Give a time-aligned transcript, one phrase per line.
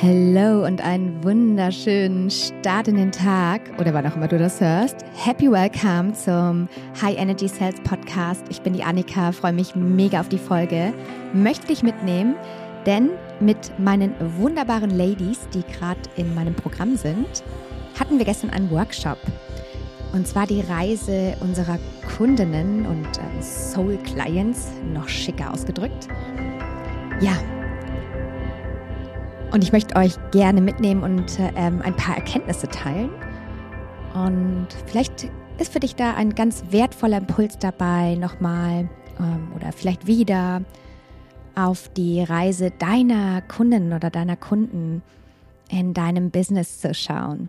[0.00, 4.96] Hello und einen wunderschönen Start in den Tag oder wann auch immer du das hörst.
[5.14, 6.68] Happy Welcome zum
[7.00, 8.42] High Energy Sales Podcast.
[8.50, 10.92] Ich bin die Annika, freue mich mega auf die Folge.
[11.32, 12.34] Möchte dich mitnehmen,
[12.86, 17.44] denn mit meinen wunderbaren Ladies, die gerade in meinem Programm sind,
[17.98, 19.18] hatten wir gestern einen Workshop.
[20.12, 21.78] Und zwar die Reise unserer
[22.16, 26.08] Kundinnen und ähm, Soul Clients, noch schicker ausgedrückt.
[27.20, 27.34] Ja,
[29.54, 33.10] und ich möchte euch gerne mitnehmen und ähm, ein paar Erkenntnisse teilen.
[34.12, 38.90] Und vielleicht ist für dich da ein ganz wertvoller Impuls dabei, nochmal
[39.20, 40.62] ähm, oder vielleicht wieder
[41.54, 45.02] auf die Reise deiner Kunden oder deiner Kunden
[45.70, 47.48] in deinem Business zu schauen.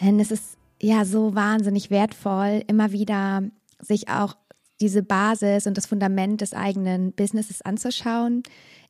[0.00, 3.42] Denn es ist ja so wahnsinnig wertvoll, immer wieder
[3.78, 4.36] sich auch
[4.80, 8.42] diese Basis und das Fundament des eigenen Businesses anzuschauen,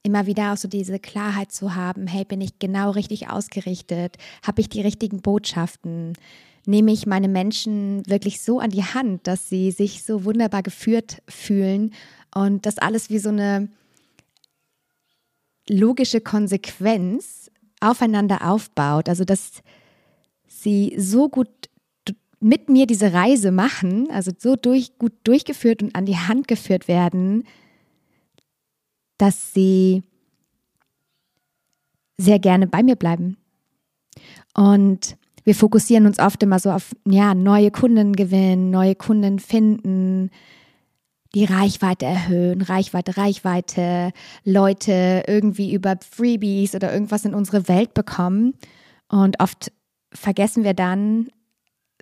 [0.03, 4.17] immer wieder auch so diese Klarheit zu haben, hey, bin ich genau richtig ausgerichtet?
[4.47, 6.13] Habe ich die richtigen Botschaften?
[6.67, 11.23] Nehme ich meine Menschen wirklich so an die Hand, dass sie sich so wunderbar geführt
[11.29, 11.95] fühlen
[12.35, 13.69] und das alles wie so eine
[15.69, 17.51] logische Konsequenz
[17.81, 19.63] aufeinander aufbaut, also dass
[20.47, 21.49] sie so gut
[22.41, 26.89] mit mir diese Reise machen, also so durch, gut durchgeführt und an die Hand geführt
[26.89, 27.45] werden,
[29.17, 30.03] dass sie
[32.17, 33.37] sehr gerne bei mir bleiben.
[34.55, 40.31] Und wir fokussieren uns oft immer so auf ja, neue Kunden gewinnen, neue Kunden finden,
[41.35, 44.13] die Reichweite erhöhen, Reichweite, Reichweite,
[44.45, 48.55] Leute irgendwie über Freebies oder irgendwas in unsere Welt bekommen.
[49.09, 49.73] Und oft
[50.13, 51.29] vergessen wir dann,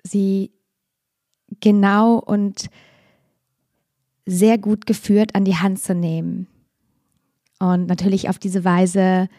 [0.07, 0.51] sie
[1.59, 2.69] genau und
[4.25, 6.47] sehr gut geführt an die Hand zu nehmen.
[7.59, 9.29] Und natürlich auf diese Weise,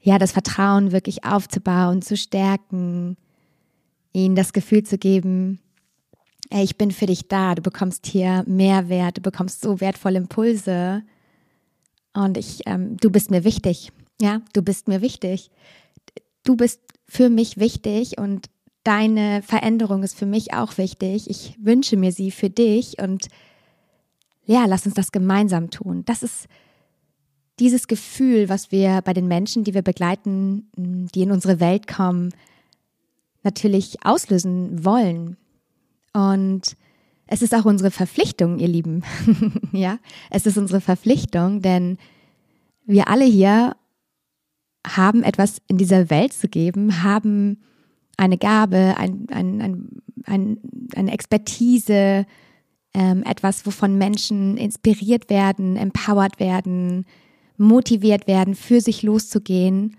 [0.00, 3.16] ja, das Vertrauen wirklich aufzubauen, zu stärken,
[4.12, 5.60] ihnen das Gefühl zu geben,
[6.50, 11.02] ey, ich bin für dich da, du bekommst hier Mehrwert, du bekommst so wertvolle Impulse
[12.14, 15.50] und ich, ähm, du bist mir wichtig, ja, du bist mir wichtig.
[16.44, 18.46] Du bist für mich wichtig und
[18.84, 21.28] deine Veränderung ist für mich auch wichtig.
[21.28, 23.28] Ich wünsche mir sie für dich und
[24.46, 26.04] ja, lass uns das gemeinsam tun.
[26.04, 26.46] Das ist
[27.58, 32.30] dieses Gefühl, was wir bei den Menschen, die wir begleiten, die in unsere Welt kommen,
[33.42, 35.36] natürlich auslösen wollen.
[36.12, 36.76] Und
[37.26, 39.02] es ist auch unsere Verpflichtung, ihr Lieben.
[39.72, 39.98] ja,
[40.30, 41.96] es ist unsere Verpflichtung, denn
[42.84, 43.76] wir alle hier
[44.86, 47.62] haben etwas in dieser Welt zu geben, haben
[48.16, 49.88] eine Gabe, ein, ein, ein,
[50.24, 50.58] ein
[50.94, 52.26] eine Expertise,
[52.94, 57.06] ähm, etwas, wovon Menschen inspiriert werden, empowered werden,
[57.56, 59.96] motiviert werden, für sich loszugehen.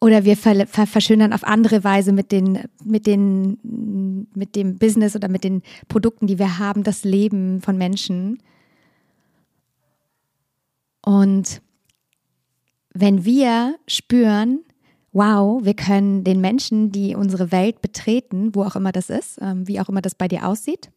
[0.00, 5.14] Oder wir ver ver verschönern auf andere Weise mit, den, mit, den, mit dem Business
[5.14, 8.42] oder mit den Produkten, die wir haben, das Leben von Menschen.
[11.04, 11.62] Und
[12.94, 14.60] wenn wir spüren,
[15.12, 19.68] wow, wir können den Menschen, die unsere Welt betreten, wo auch immer das ist, ähm,
[19.68, 20.90] wie auch immer das bei dir aussieht,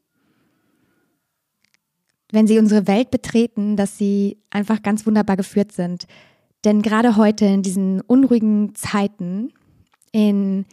[2.31, 6.08] wenn sie unsere Welt betreten, dass sie einfach ganz wunderbar geführt sind.
[6.64, 9.53] Denn gerade heute in diesen unruhigen Zeiten,
[10.12, 10.66] in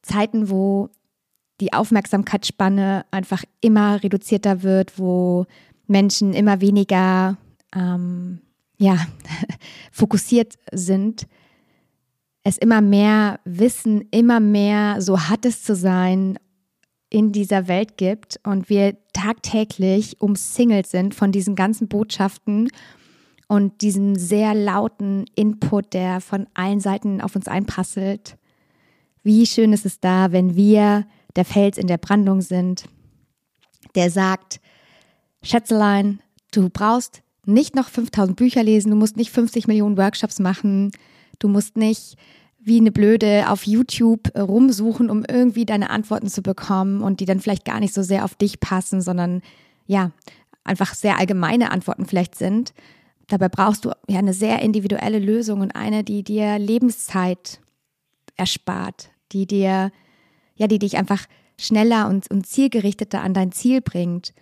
[0.00, 0.88] Zeiten, wo
[1.60, 5.46] die Aufmerksamkeitsspanne einfach immer reduzierter wird, wo
[5.86, 7.36] Menschen immer weniger
[7.74, 8.40] ähm,
[8.78, 8.96] ja,
[9.92, 11.26] fokussiert sind,
[12.44, 16.38] es immer mehr Wissen, immer mehr so hat es zu sein
[17.08, 22.70] in dieser Welt gibt und wir tagtäglich umsingelt sind von diesen ganzen Botschaften
[23.48, 28.38] und diesem sehr lauten Input, der von allen Seiten auf uns einprasselt.
[29.22, 32.86] Wie schön ist es da, wenn wir der Fels in der Brandung sind,
[33.94, 34.60] der sagt,
[35.42, 36.20] Schätzelein,
[36.50, 40.92] du brauchst nicht noch 5000 Bücher lesen, du musst nicht 50 Millionen Workshops machen,
[41.38, 42.16] du musst nicht
[42.64, 47.24] wie eine Blöde auf YouTube äh, rumsuchen, um irgendwie deine Antworten zu bekommen und die
[47.24, 49.42] dann vielleicht gar nicht so sehr auf dich passen, sondern
[49.86, 50.12] ja,
[50.64, 52.72] einfach sehr allgemeine Antworten vielleicht sind.
[53.26, 57.60] Dabei brauchst du ja eine sehr individuelle Lösung und eine, die dir Lebenszeit
[58.36, 59.90] erspart, die dir,
[60.54, 61.26] ja, die dich einfach
[61.58, 64.34] schneller und, und zielgerichteter an dein Ziel bringt.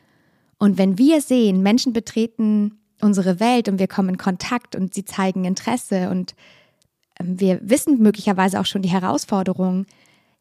[0.58, 5.04] Und wenn wir sehen, Menschen betreten unsere Welt und wir kommen in Kontakt und sie
[5.04, 6.34] zeigen Interesse und
[7.22, 9.86] wir wissen möglicherweise auch schon die Herausforderungen,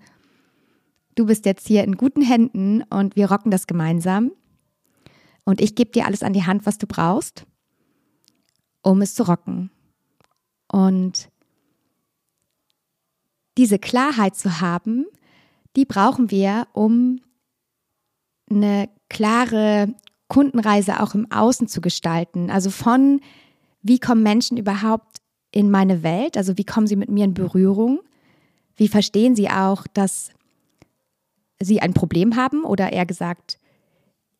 [1.14, 4.32] Du bist jetzt hier in guten Händen und wir rocken das gemeinsam.
[5.44, 7.46] Und ich gebe dir alles an die Hand, was du brauchst,
[8.82, 9.70] um es zu rocken.
[10.70, 11.28] Und
[13.58, 15.06] diese Klarheit zu haben,
[15.76, 17.20] die brauchen wir, um
[18.48, 19.94] eine klare
[20.28, 22.50] Kundenreise auch im Außen zu gestalten.
[22.50, 23.20] Also von,
[23.82, 25.18] wie kommen Menschen überhaupt
[25.50, 26.36] in meine Welt?
[26.36, 28.00] Also wie kommen sie mit mir in Berührung?
[28.76, 30.30] Wie verstehen sie auch, dass
[31.60, 33.58] sie ein Problem haben oder eher gesagt,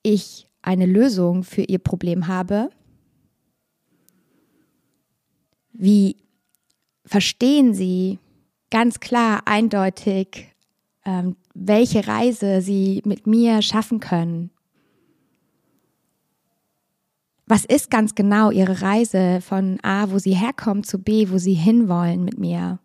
[0.02, 2.70] ich eine Lösung für ihr Problem habe?
[5.72, 6.17] Wie
[7.05, 8.19] verstehen sie
[8.70, 10.55] ganz klar, eindeutig,
[11.05, 14.50] ähm, welche Reise sie mit mir schaffen können?
[17.46, 21.55] Was ist ganz genau ihre Reise von A, wo sie herkommen, zu B, wo sie
[21.55, 22.78] hinwollen mit mir?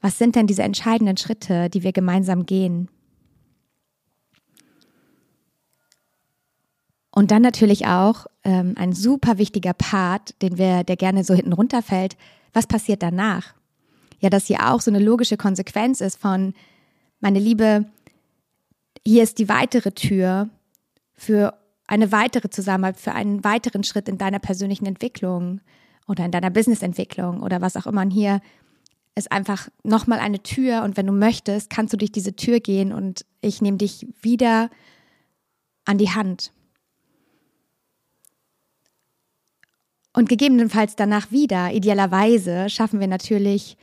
[0.00, 2.88] Was sind denn diese entscheidenden Schritte, die wir gemeinsam gehen?
[7.18, 11.52] Und dann natürlich auch ähm, ein super wichtiger Part, den wir, der gerne so hinten
[11.52, 12.16] runterfällt.
[12.52, 13.54] Was passiert danach?
[14.20, 16.54] Ja, dass hier auch so eine logische Konsequenz ist von,
[17.18, 17.86] meine Liebe,
[19.04, 20.48] hier ist die weitere Tür
[21.16, 21.54] für
[21.88, 25.60] eine weitere Zusammenarbeit, für einen weiteren Schritt in deiner persönlichen Entwicklung
[26.06, 28.02] oder in deiner Businessentwicklung oder was auch immer.
[28.02, 28.40] Und hier
[29.16, 32.92] ist einfach nochmal eine Tür und wenn du möchtest, kannst du durch diese Tür gehen
[32.92, 34.70] und ich nehme dich wieder
[35.84, 36.52] an die Hand.
[40.18, 43.76] Und gegebenenfalls danach wieder, idealerweise, schaffen wir natürlich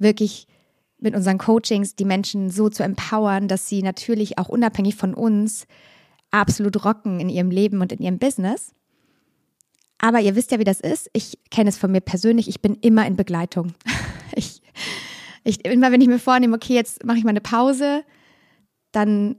[0.00, 0.48] wirklich
[0.98, 5.68] mit unseren Coachings die Menschen so zu empowern, dass sie natürlich auch unabhängig von uns
[6.32, 8.74] absolut rocken in ihrem Leben und in ihrem Business.
[9.98, 11.10] Aber ihr wisst ja, wie das ist.
[11.12, 12.48] Ich kenne es von mir persönlich.
[12.48, 13.72] Ich bin immer in Begleitung.
[14.34, 14.62] Ich,
[15.44, 18.02] ich, immer wenn ich mir vornehme, okay, jetzt mache ich mal eine Pause,
[18.90, 19.36] dann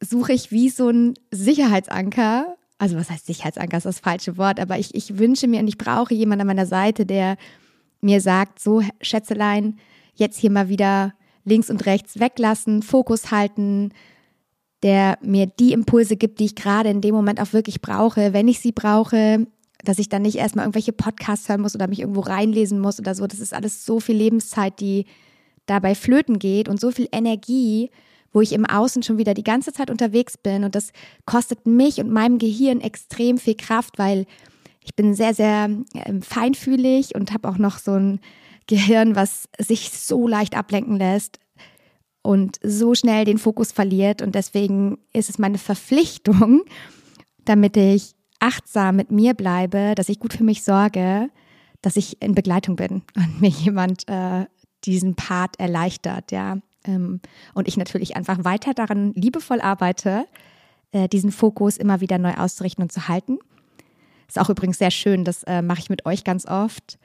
[0.00, 2.56] suche ich wie so ein Sicherheitsanker.
[2.78, 5.78] Also was heißt Sicherheitsanker, ist das falsche Wort, aber ich, ich wünsche mir und ich
[5.78, 7.36] brauche jemanden an meiner Seite, der
[8.00, 9.78] mir sagt, so Schätzelein,
[10.14, 11.14] jetzt hier mal wieder
[11.44, 13.92] links und rechts weglassen, Fokus halten,
[14.82, 18.48] der mir die Impulse gibt, die ich gerade in dem Moment auch wirklich brauche, wenn
[18.48, 19.46] ich sie brauche,
[19.84, 23.14] dass ich dann nicht erstmal irgendwelche Podcasts hören muss oder mich irgendwo reinlesen muss oder
[23.14, 23.26] so.
[23.26, 25.06] Das ist alles so viel Lebenszeit, die
[25.64, 27.90] dabei flöten geht und so viel Energie,
[28.32, 30.64] wo ich im Außen schon wieder die ganze Zeit unterwegs bin.
[30.64, 30.92] Und das
[31.24, 34.26] kostet mich und meinem Gehirn extrem viel Kraft, weil
[34.82, 38.20] ich bin sehr, sehr ähm, feinfühlig und habe auch noch so ein
[38.66, 41.38] Gehirn, was sich so leicht ablenken lässt
[42.22, 44.22] und so schnell den Fokus verliert.
[44.22, 46.62] Und deswegen ist es meine Verpflichtung,
[47.44, 51.30] damit ich achtsam mit mir bleibe, dass ich gut für mich sorge,
[51.82, 54.46] dass ich in Begleitung bin und mir jemand äh,
[54.84, 56.58] diesen Part erleichtert, ja.
[56.86, 57.20] Ähm,
[57.54, 60.26] und ich natürlich einfach weiter daran liebevoll arbeite,
[60.92, 63.38] äh, diesen Fokus immer wieder neu auszurichten und zu halten.
[64.28, 66.98] Ist auch übrigens sehr schön, das äh, mache ich mit euch ganz oft.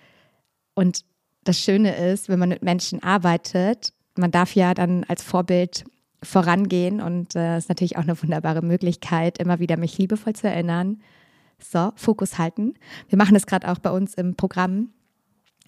[0.74, 1.06] Und
[1.44, 5.86] das Schöne ist, wenn man mit Menschen arbeitet, man darf ja dann als Vorbild
[6.24, 11.02] vorangehen und äh, ist natürlich auch eine wunderbare Möglichkeit, immer wieder mich liebevoll zu erinnern.
[11.60, 12.74] So, Fokus halten.
[13.10, 14.90] Wir machen das gerade auch bei uns im Programm.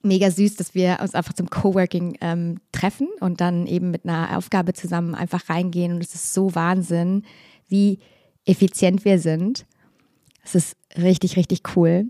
[0.03, 4.38] Mega süß, dass wir uns einfach zum Coworking ähm, treffen und dann eben mit einer
[4.38, 5.93] Aufgabe zusammen einfach reingehen.
[5.93, 7.24] Und es ist so Wahnsinn,
[7.69, 8.00] wie
[8.45, 9.65] effizient wir sind.
[10.43, 12.07] Es ist richtig, richtig cool.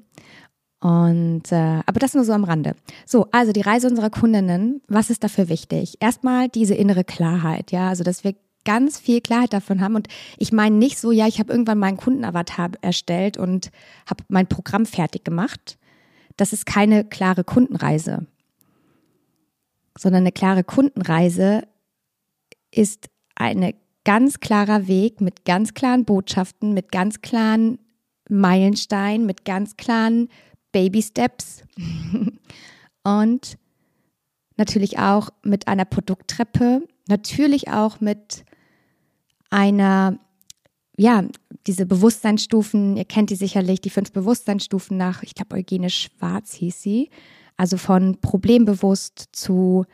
[0.80, 2.76] Und äh, aber das nur so am Rande.
[3.06, 5.96] So, also die Reise unserer Kundinnen, was ist dafür wichtig?
[6.02, 8.36] Erstmal diese innere Klarheit, ja, also dass wir
[8.66, 9.96] ganz viel Klarheit davon haben.
[9.96, 10.08] Und
[10.38, 13.72] ich meine nicht so, ja, ich habe irgendwann meinen Kundenavatar erstellt und
[14.10, 15.78] habe mein Programm fertig gemacht.
[16.38, 18.26] Das ist keine klare Kundenreise,
[19.98, 21.68] sondern eine klare Kundenreise
[22.72, 23.74] ist ein
[24.04, 27.80] ganz klarer Weg mit ganz klaren Botschaften, mit ganz klaren
[28.30, 30.30] Meilensteinen, mit ganz klaren
[30.72, 31.64] Baby Steps.
[33.04, 33.58] Und
[34.58, 38.46] natürlich auch mit einer Produkttreppe, natürlich auch mit
[39.50, 40.20] einer,
[40.98, 41.24] ja,
[41.66, 46.82] diese Bewusstseinsstufen, ihr kennt die sicherlich, die fünf Bewusstseinsstufen nach, ich glaube, Eugene Schwarz hieß
[46.82, 47.10] sie,
[47.58, 49.86] also von problembewusst zu,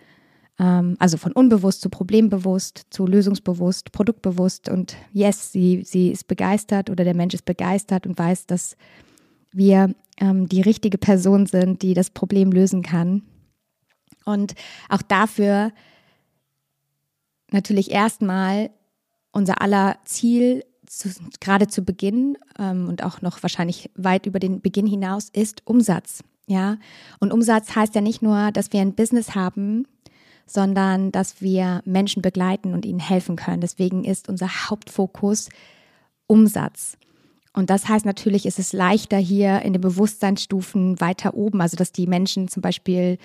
[0.59, 6.89] ähm, also von unbewusst zu problembewusst, zu lösungsbewusst, produktbewusst und yes, sie, sie ist begeistert
[6.89, 8.75] oder der Mensch ist begeistert und weiß, dass
[9.51, 13.23] wir ähm, die richtige Person sind, die das Problem lösen kann.
[14.25, 14.53] Und
[14.89, 15.71] auch dafür
[17.51, 18.69] natürlich erstmal
[19.31, 24.59] unser aller Ziel zu, gerade zu Beginn ähm, und auch noch wahrscheinlich weit über den
[24.59, 26.23] Beginn hinaus ist Umsatz.
[26.47, 26.77] Ja,
[27.19, 29.85] und Umsatz heißt ja nicht nur, dass wir ein Business haben,
[30.47, 33.61] sondern dass wir Menschen begleiten und ihnen helfen können.
[33.61, 35.49] Deswegen ist unser Hauptfokus
[36.25, 36.97] Umsatz.
[37.53, 41.91] Und das heißt natürlich, ist es leichter hier in den Bewusstseinsstufen weiter oben, also dass
[41.91, 43.19] die Menschen zum Beispiel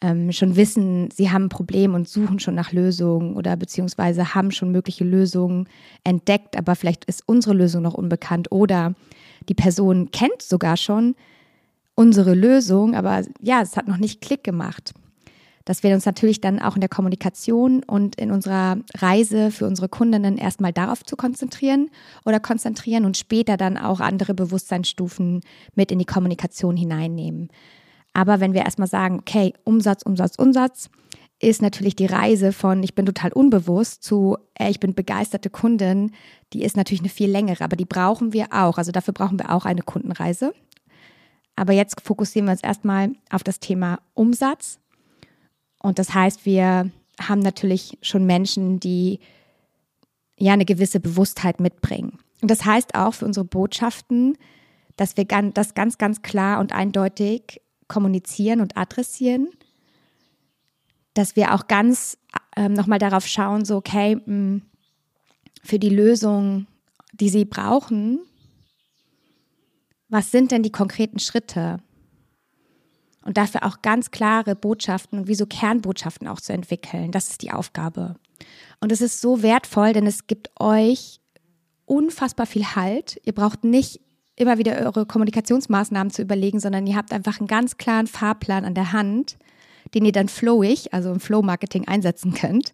[0.00, 4.50] ähm, schon wissen, sie haben ein Problem und suchen schon nach Lösungen oder beziehungsweise haben
[4.50, 5.68] schon mögliche Lösungen
[6.04, 8.94] entdeckt, aber vielleicht ist unsere Lösung noch unbekannt oder
[9.48, 11.16] die Person kennt sogar schon
[11.94, 14.94] unsere Lösung, aber ja, es hat noch nicht Klick gemacht
[15.68, 19.90] dass wir uns natürlich dann auch in der Kommunikation und in unserer Reise für unsere
[19.90, 21.90] Kundinnen erstmal darauf zu konzentrieren
[22.24, 25.42] oder konzentrieren und später dann auch andere Bewusstseinsstufen
[25.74, 27.50] mit in die Kommunikation hineinnehmen.
[28.18, 30.90] Aber wenn wir erstmal sagen, okay, Umsatz, Umsatz, Umsatz,
[31.38, 36.10] ist natürlich die Reise von ich bin total unbewusst zu ey, ich bin begeisterte Kundin,
[36.52, 38.76] die ist natürlich eine viel längere, aber die brauchen wir auch.
[38.76, 40.52] Also dafür brauchen wir auch eine Kundenreise.
[41.54, 44.80] Aber jetzt fokussieren wir uns erstmal auf das Thema Umsatz
[45.80, 49.20] und das heißt, wir haben natürlich schon Menschen, die
[50.36, 52.18] ja eine gewisse Bewusstheit mitbringen.
[52.42, 54.36] Und das heißt auch für unsere Botschaften,
[54.96, 59.48] dass wir das ganz, ganz klar und eindeutig kommunizieren und adressieren,
[61.14, 62.18] dass wir auch ganz
[62.56, 64.62] ähm, nochmal darauf schauen, so, okay, mh, hm,
[65.64, 66.66] für die Lösung,
[67.12, 68.20] die sie brauchen,
[70.08, 71.82] was sind denn die konkreten Schritte?
[73.28, 77.12] und dafür auch ganz klare Botschaften und wie so Kernbotschaften auch zu entwickeln.
[77.12, 78.14] Das ist die Aufgabe.
[78.80, 81.20] Und es ist so wertvoll, denn es gibt euch
[81.84, 83.20] unfassbar viel Halt.
[83.24, 84.00] Ihr braucht nicht
[84.38, 88.74] immer wieder eure Kommunikationsmaßnahmen zu überlegen, sondern ihr habt einfach einen ganz klaren Fahrplan an
[88.74, 89.36] der Hand,
[89.94, 92.72] den ihr dann flowig, also im Flow-Marketing einsetzen könnt.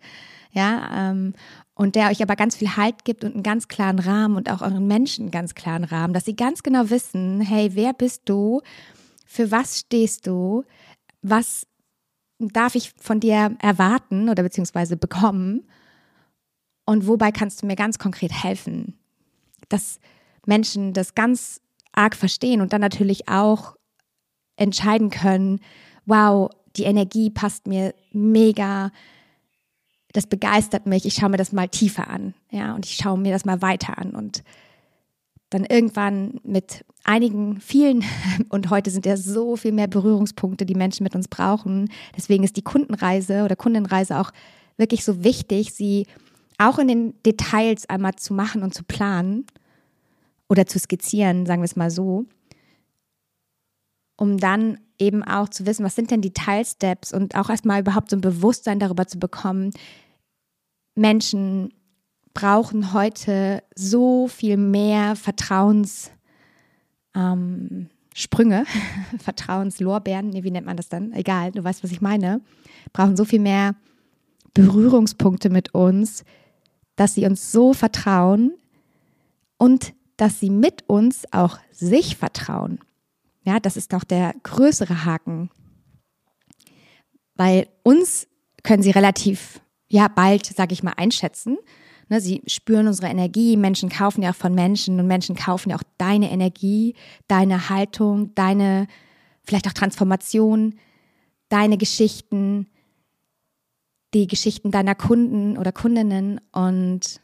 [0.52, 1.34] Ja, ähm,
[1.74, 4.62] und der euch aber ganz viel Halt gibt und einen ganz klaren Rahmen und auch
[4.62, 8.60] euren Menschen einen ganz klaren Rahmen, dass sie ganz genau wissen, hey, wer bist du?
[9.26, 10.64] Für was stehst du?
[11.22, 11.66] Was
[12.38, 15.66] darf ich von dir erwarten oder beziehungsweise bekommen?
[16.84, 18.96] Und wobei kannst du mir ganz konkret helfen?
[19.68, 19.98] Dass
[20.46, 21.60] Menschen das ganz
[21.92, 23.76] arg verstehen und dann natürlich auch
[24.56, 25.60] entscheiden können,
[26.06, 28.90] wow, die Energie passt mir mega,
[30.12, 33.32] das begeistert mich, ich schaue mir das mal tiefer an, ja, und ich schaue mir
[33.32, 34.42] das mal weiter an und
[35.50, 38.04] dann irgendwann mit einigen, vielen,
[38.48, 41.90] und heute sind ja so viel mehr Berührungspunkte, die Menschen mit uns brauchen.
[42.16, 44.32] Deswegen ist die Kundenreise oder Kundenreise auch
[44.76, 46.06] wirklich so wichtig, sie
[46.58, 49.46] auch in den Details einmal zu machen und zu planen
[50.48, 52.26] oder zu skizzieren, sagen wir es mal so,
[54.16, 58.10] um dann eben auch zu wissen, was sind denn die Teilsteps und auch erstmal überhaupt
[58.10, 59.70] so ein Bewusstsein darüber zu bekommen,
[60.94, 61.72] Menschen
[62.32, 66.10] brauchen heute so viel mehr Vertrauens
[67.14, 67.88] ähm,
[69.18, 71.12] Vertrauenslorbeeren, nee, wie nennt man das dann?
[71.12, 72.40] Egal, du weißt, was ich meine,
[72.92, 73.74] brauchen so viel mehr
[74.52, 76.24] Berührungspunkte mit uns,
[76.94, 78.52] dass sie uns so vertrauen
[79.58, 82.78] und dass sie mit uns auch sich vertrauen.
[83.42, 85.50] Ja, das ist doch der größere Haken.
[87.34, 88.26] Weil uns
[88.62, 91.58] können sie relativ, ja, bald, sage ich mal, einschätzen
[92.08, 93.56] Ne, sie spüren unsere Energie.
[93.56, 96.94] Menschen kaufen ja auch von Menschen und Menschen kaufen ja auch deine Energie,
[97.28, 98.86] deine Haltung, deine
[99.42, 100.74] vielleicht auch Transformation,
[101.48, 102.68] deine Geschichten,
[104.12, 107.20] die Geschichten deiner Kunden oder Kundinnen und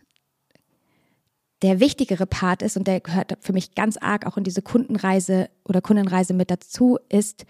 [1.62, 5.50] der wichtigere Part ist, und der gehört für mich ganz arg auch in diese Kundenreise
[5.64, 7.44] oder Kundenreise mit dazu, ist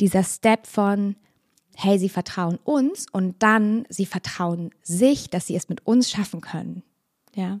[0.00, 1.16] dieser Step von,
[1.74, 6.40] hey, sie vertrauen uns und dann sie vertrauen sich, dass sie es mit uns schaffen
[6.40, 6.82] können.
[7.34, 7.60] Ja.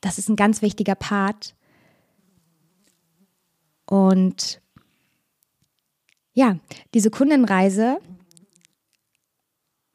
[0.00, 1.54] Das ist ein ganz wichtiger Part.
[3.86, 4.60] Und
[6.34, 6.58] ja,
[6.94, 7.98] diese Kundenreise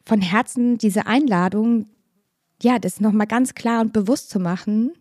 [0.05, 1.87] von Herzen, diese Einladung,
[2.63, 4.93] ja, das nochmal ganz klar und bewusst zu machen.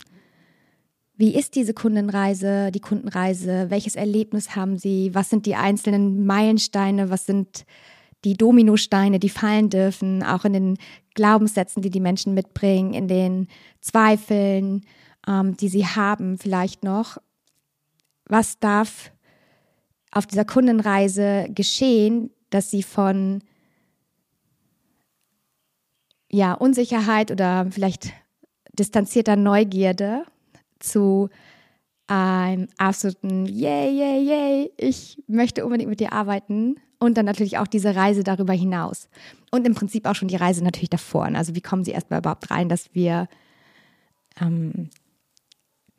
[1.16, 3.66] Wie ist diese Kundenreise, die Kundenreise?
[3.68, 5.14] Welches Erlebnis haben Sie?
[5.14, 7.10] Was sind die einzelnen Meilensteine?
[7.10, 7.64] Was sind
[8.24, 10.78] die Dominosteine, die fallen dürfen, auch in den
[11.14, 13.48] Glaubenssätzen, die die Menschen mitbringen, in den
[13.80, 14.82] Zweifeln,
[15.26, 17.18] ähm, die sie haben vielleicht noch.
[18.26, 19.12] Was darf
[20.10, 23.42] auf dieser Kundenreise geschehen, dass sie von
[26.32, 28.12] ja, Unsicherheit oder vielleicht
[28.72, 30.24] distanzierter Neugierde
[30.78, 31.28] zu
[32.06, 37.66] einem absoluten Yay, yay, yay, ich möchte unbedingt mit dir arbeiten und dann natürlich auch
[37.66, 39.08] diese Reise darüber hinaus.
[39.50, 41.24] Und im Prinzip auch schon die Reise natürlich davor.
[41.26, 43.28] Also wie kommen sie erstmal überhaupt rein, dass wir
[44.40, 44.90] ähm,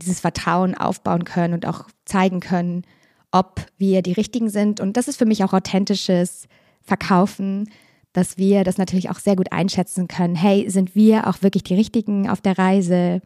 [0.01, 2.83] dieses Vertrauen aufbauen können und auch zeigen können,
[3.31, 4.79] ob wir die Richtigen sind.
[4.79, 6.47] Und das ist für mich auch authentisches
[6.81, 7.69] Verkaufen,
[8.13, 10.35] dass wir das natürlich auch sehr gut einschätzen können.
[10.35, 13.21] Hey, sind wir auch wirklich die Richtigen auf der Reise?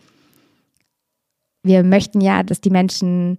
[1.64, 3.38] Wir möchten ja, dass die Menschen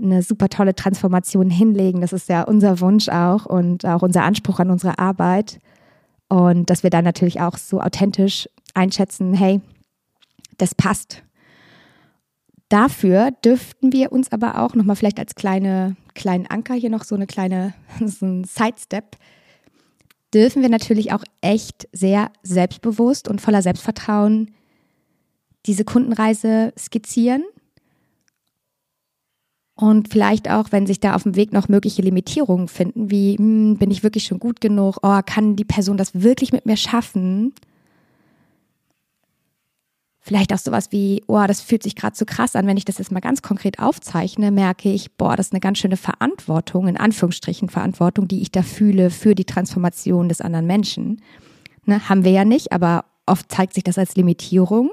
[0.00, 2.00] eine super tolle Transformation hinlegen.
[2.00, 5.58] Das ist ja unser Wunsch auch und auch unser Anspruch an unsere Arbeit.
[6.28, 9.60] Und dass wir dann natürlich auch so authentisch einschätzen, hey,
[10.58, 11.22] das passt.
[12.68, 17.14] Dafür dürften wir uns aber auch nochmal vielleicht als kleine, kleinen Anker hier noch so
[17.14, 17.74] eine kleine,
[18.04, 19.16] so ein Sidestep,
[20.36, 24.52] dürfen wir natürlich auch echt sehr selbstbewusst und voller Selbstvertrauen
[25.64, 27.42] diese Kundenreise skizzieren
[29.78, 33.76] und vielleicht auch, wenn sich da auf dem Weg noch mögliche Limitierungen finden, wie hm,
[33.76, 34.98] bin ich wirklich schon gut genug?
[35.02, 37.54] Oh, kann die Person das wirklich mit mir schaffen?
[40.26, 42.98] Vielleicht auch sowas wie, oh, das fühlt sich gerade so krass an, wenn ich das
[42.98, 46.96] jetzt mal ganz konkret aufzeichne, merke ich, boah, das ist eine ganz schöne Verantwortung, in
[46.96, 51.22] Anführungsstrichen Verantwortung, die ich da fühle für die Transformation des anderen Menschen.
[51.84, 54.90] Ne, haben wir ja nicht, aber oft zeigt sich das als Limitierung.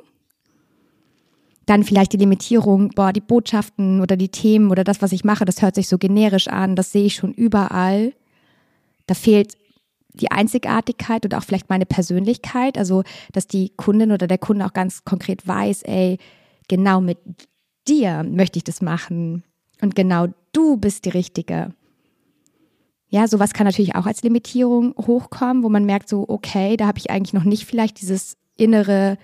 [1.66, 5.46] Dann vielleicht die Limitierung, boah, die Botschaften oder die Themen oder das, was ich mache,
[5.46, 8.13] das hört sich so generisch an, das sehe ich schon überall.
[9.08, 9.56] Da fehlt
[10.13, 14.74] die Einzigartigkeit oder auch vielleicht meine Persönlichkeit, also dass die Kundin oder der Kunde auch
[14.74, 16.17] ganz konkret weiß, ey,
[16.67, 17.17] genau mit
[17.88, 19.43] dir möchte ich das machen
[19.82, 21.74] und genau du bist die Richtige.
[23.10, 26.98] Ja, sowas kann natürlich auch als Limitierung hochkommen, wo man merkt so, okay, da habe
[26.98, 29.17] ich eigentlich noch nicht vielleicht dieses innere,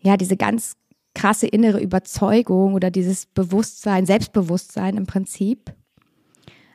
[0.00, 0.76] ja, diese ganz
[1.14, 5.72] krasse innere Überzeugung oder dieses Bewusstsein, Selbstbewusstsein im Prinzip.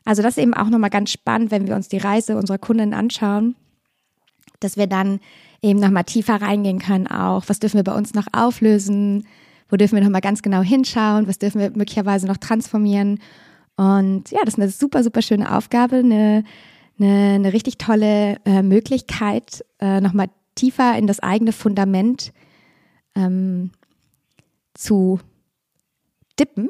[0.05, 2.93] Also das ist eben auch nochmal ganz spannend, wenn wir uns die Reise unserer Kunden
[2.93, 3.55] anschauen,
[4.59, 5.19] dass wir dann
[5.61, 7.43] eben nochmal tiefer reingehen können auch.
[7.47, 9.27] Was dürfen wir bei uns noch auflösen?
[9.69, 11.27] Wo dürfen wir nochmal ganz genau hinschauen?
[11.27, 13.19] Was dürfen wir möglicherweise noch transformieren?
[13.77, 16.43] Und ja, das ist eine super, super schöne Aufgabe, eine,
[16.99, 22.33] eine, eine richtig tolle äh, Möglichkeit, äh, nochmal tiefer in das eigene Fundament
[23.15, 23.71] ähm,
[24.73, 25.19] zu
[26.39, 26.69] dippen.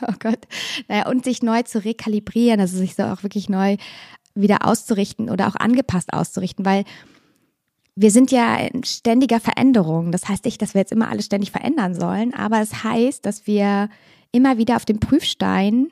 [0.08, 0.40] oh Gott.
[0.88, 3.76] Naja, und sich neu zu rekalibrieren, also sich so auch wirklich neu
[4.34, 6.84] wieder auszurichten oder auch angepasst auszurichten, weil
[7.94, 10.12] wir sind ja in ständiger Veränderung.
[10.12, 13.46] Das heißt nicht, dass wir jetzt immer alles ständig verändern sollen, aber es heißt, dass
[13.46, 13.88] wir
[14.32, 15.88] immer wieder auf den Prüfstein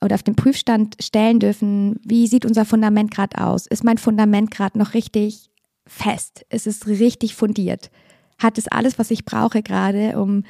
[0.00, 3.66] oder auf den Prüfstand stellen dürfen, wie sieht unser Fundament gerade aus?
[3.66, 5.50] Ist mein Fundament gerade noch richtig
[5.88, 6.46] fest?
[6.50, 7.90] Ist es richtig fundiert?
[8.38, 10.44] hat es alles, was ich brauche gerade, um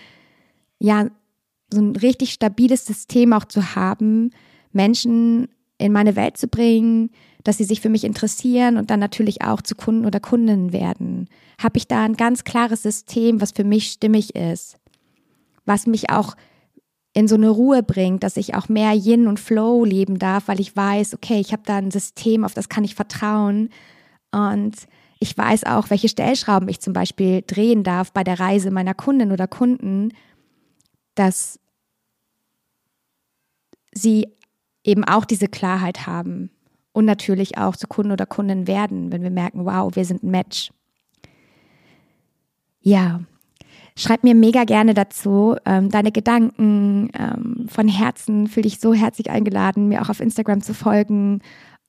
[0.79, 1.09] ja
[1.73, 4.31] so ein richtig stabiles System auch zu haben,
[4.73, 7.11] Menschen in meine Welt zu bringen,
[7.45, 11.29] dass sie sich für mich interessieren und dann natürlich auch zu Kunden oder Kundinnen werden.
[11.63, 14.77] Habe ich da ein ganz klares System, was für mich stimmig ist,
[15.65, 16.37] was mich auch
[17.15, 20.61] in so eine Ruhe bringt, dass ich auch mehr Yin und Flow leben darf, weil
[20.61, 23.71] ich weiß, okay, ich habe da ein System, auf das kann ich vertrauen
[24.31, 24.75] und
[25.21, 29.33] ich weiß auch, welche Stellschrauben ich zum Beispiel drehen darf bei der Reise meiner Kundin
[29.33, 30.11] oder Kunden,
[31.19, 31.59] dass
[33.93, 34.29] sie
[34.85, 36.51] eben auch diese Klarheit haben
[36.93, 40.31] und natürlich auch zu Kunden oder Kunden werden, wenn wir merken, wow, wir sind ein
[40.31, 40.71] Match.
[42.81, 43.21] Ja,
[43.97, 48.47] schreib mir mega gerne dazu ähm, deine Gedanken ähm, von Herzen.
[48.47, 51.41] Fühle dich so herzlich eingeladen, mir auch auf Instagram zu folgen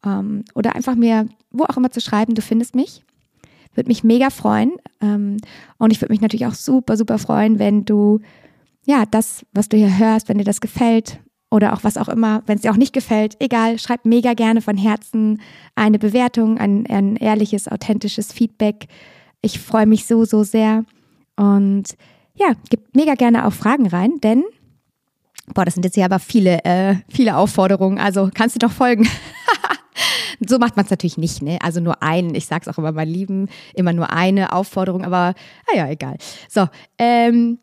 [0.06, 2.36] ähm, oder einfach mir wo auch immer zu schreiben.
[2.36, 3.04] Du findest mich.
[3.74, 4.74] Würde mich mega freuen.
[5.02, 5.38] Ähm,
[5.78, 8.20] und ich würde mich natürlich auch super, super freuen, wenn du,
[8.90, 11.20] ja, das, was du hier hörst, wenn dir das gefällt
[11.52, 14.62] oder auch was auch immer, wenn es dir auch nicht gefällt, egal, schreib mega gerne
[14.62, 15.42] von Herzen
[15.76, 18.88] eine Bewertung, ein, ein ehrliches, authentisches Feedback.
[19.44, 20.86] Ich freue mich so, so sehr.
[21.36, 21.96] Und
[22.34, 24.44] ja, gib mega gerne auch Fragen rein, denn
[25.54, 27.98] Boah, das sind jetzt hier aber viele, äh, viele Aufforderungen.
[27.98, 29.08] Also kannst du doch folgen.
[30.48, 31.58] So macht man es natürlich nicht, ne?
[31.62, 35.34] Also nur einen, ich sag's auch immer mein Lieben, immer nur eine Aufforderung, aber
[35.70, 36.18] naja, ah egal.
[36.48, 37.60] So, ähm,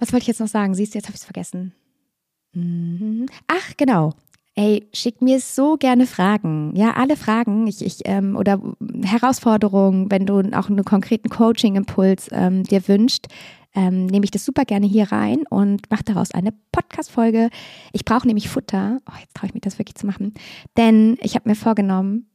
[0.00, 0.74] was wollte ich jetzt noch sagen?
[0.74, 1.74] Siehst du, jetzt habe ich es vergessen.
[2.52, 3.26] Mhm.
[3.46, 4.12] Ach, genau.
[4.56, 6.74] Ey, schick mir so gerne Fragen.
[6.74, 8.60] Ja, alle Fragen ich, ich, ähm, oder
[9.04, 13.26] Herausforderungen, wenn du auch einen konkreten Coaching-Impuls ähm, dir wünscht,
[13.74, 17.50] ähm, nehme ich das super gerne hier rein und mache daraus eine Podcast-Folge.
[17.92, 18.98] Ich brauche nämlich Futter.
[19.08, 20.34] Oh, jetzt traue ich mich das wirklich zu machen.
[20.76, 22.28] Denn ich habe mir vorgenommen,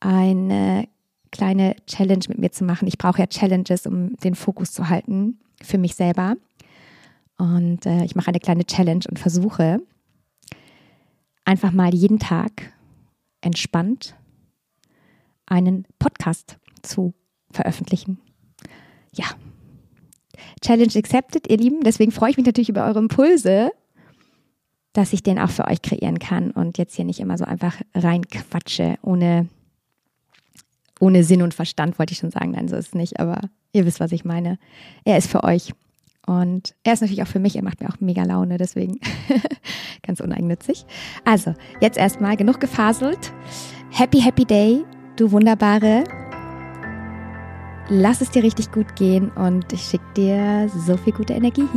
[0.00, 0.88] eine
[1.30, 2.88] kleine Challenge mit mir zu machen.
[2.88, 6.36] Ich brauche ja Challenges, um den Fokus zu halten für mich selber.
[7.38, 9.80] Und äh, ich mache eine kleine Challenge und versuche,
[11.44, 12.72] einfach mal jeden Tag
[13.40, 14.16] entspannt
[15.46, 17.14] einen Podcast zu
[17.50, 18.18] veröffentlichen.
[19.12, 19.26] Ja.
[20.60, 21.82] Challenge accepted, ihr Lieben.
[21.82, 23.70] Deswegen freue ich mich natürlich über eure Impulse,
[24.92, 27.80] dass ich den auch für euch kreieren kann und jetzt hier nicht immer so einfach
[27.94, 29.48] reinquatsche, ohne,
[31.00, 32.52] ohne Sinn und Verstand, wollte ich schon sagen.
[32.52, 33.40] Nein, so ist es nicht, aber
[33.72, 34.58] ihr wisst, was ich meine.
[35.04, 35.72] Er ist für euch.
[36.26, 38.98] Und er ist natürlich auch für mich, er macht mir auch mega Laune, deswegen
[40.02, 40.84] ganz uneigennützig.
[41.24, 43.32] Also, jetzt erstmal genug gefaselt.
[43.90, 44.84] Happy, happy day,
[45.16, 46.02] du Wunderbare.
[47.88, 51.68] Lass es dir richtig gut gehen und ich schicke dir so viel gute Energie.